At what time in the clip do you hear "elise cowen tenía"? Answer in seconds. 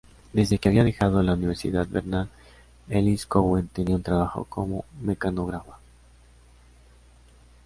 2.89-3.95